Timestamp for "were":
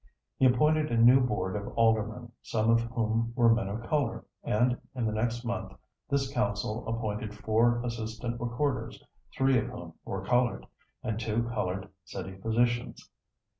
3.35-3.53, 10.03-10.25